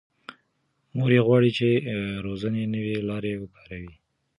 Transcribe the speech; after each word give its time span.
مور 0.95 1.11
یې 1.15 1.21
غواړي 1.27 1.51
چې 1.57 1.67
روزنې 2.25 2.63
نوې 2.73 2.95
لارې 3.09 3.33
وکاروي. 3.41 3.93